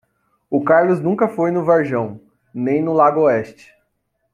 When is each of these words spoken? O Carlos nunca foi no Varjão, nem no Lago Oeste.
O 0.49 0.63
Carlos 0.63 0.99
nunca 0.99 1.27
foi 1.27 1.51
no 1.51 1.63
Varjão, 1.63 2.19
nem 2.51 2.81
no 2.81 2.91
Lago 2.91 3.21
Oeste. 3.21 3.71